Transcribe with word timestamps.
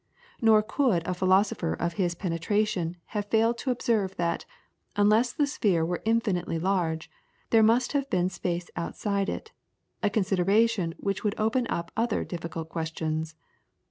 Nor 0.41 0.63
could 0.63 1.05
a 1.05 1.13
philosopher 1.13 1.75
of 1.75 1.93
his 1.93 2.15
penetration 2.15 2.97
have 3.13 3.25
failed 3.29 3.59
to 3.59 3.69
observe 3.69 4.15
that, 4.15 4.45
unless 4.95 5.31
that 5.31 5.45
sphere 5.45 5.85
were 5.85 6.01
infinitely 6.05 6.57
large, 6.57 7.07
there 7.51 7.61
must 7.61 7.91
have 7.93 8.09
been 8.09 8.27
space 8.27 8.71
outside 8.75 9.29
it, 9.29 9.51
a 10.01 10.09
consideration 10.09 10.95
which 10.97 11.23
would 11.23 11.35
open 11.39 11.67
up 11.69 11.91
other 11.95 12.23
difficult 12.23 12.67
questions. 12.67 13.35